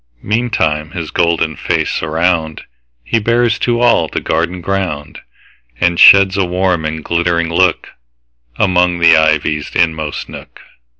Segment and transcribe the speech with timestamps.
[0.23, 2.63] Meantime his golden face aroundHe
[3.23, 5.19] bears to all the garden ground,
[5.79, 10.59] And sheds a warm and glittering lookAmong the ivy's inmost nook.